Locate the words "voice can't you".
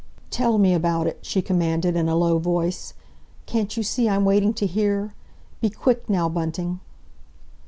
2.39-3.83